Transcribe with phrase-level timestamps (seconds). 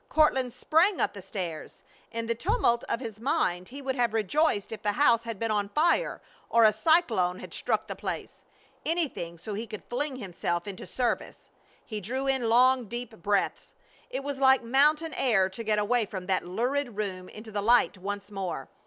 [0.09, 1.83] Courtland sprang up the stairs.
[2.11, 5.51] In the tumult of his mind he would have rejoiced if the house had been
[5.51, 8.43] on fire, or a cyclone had struck the place
[8.83, 11.51] anything so he could fling himself into service.
[11.85, 13.75] He drew in long, deep breaths.
[14.09, 17.95] It was like mountain air to get away from that lurid room into the light
[17.99, 18.69] once more.